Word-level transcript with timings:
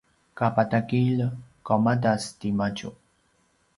kapatagilj 0.39 1.21
qaumadas 1.65 2.23
timadju 2.39 2.89